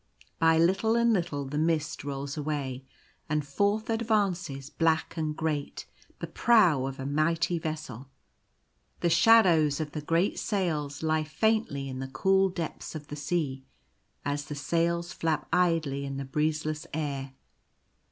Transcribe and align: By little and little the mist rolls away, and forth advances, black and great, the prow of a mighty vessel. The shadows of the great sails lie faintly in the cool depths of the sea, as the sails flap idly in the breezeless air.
By 0.39 0.57
little 0.57 0.95
and 0.95 1.13
little 1.13 1.45
the 1.45 1.59
mist 1.59 2.03
rolls 2.03 2.35
away, 2.35 2.83
and 3.29 3.45
forth 3.45 3.87
advances, 3.87 4.67
black 4.71 5.15
and 5.15 5.37
great, 5.37 5.85
the 6.17 6.25
prow 6.25 6.87
of 6.87 6.99
a 6.99 7.05
mighty 7.05 7.59
vessel. 7.59 8.09
The 9.01 9.11
shadows 9.11 9.79
of 9.79 9.91
the 9.91 10.01
great 10.01 10.39
sails 10.39 11.03
lie 11.03 11.23
faintly 11.23 11.87
in 11.87 11.99
the 11.99 12.07
cool 12.07 12.49
depths 12.49 12.95
of 12.95 13.09
the 13.09 13.15
sea, 13.15 13.63
as 14.25 14.45
the 14.45 14.55
sails 14.55 15.13
flap 15.13 15.47
idly 15.53 16.03
in 16.03 16.17
the 16.17 16.25
breezeless 16.25 16.87
air. 16.95 17.33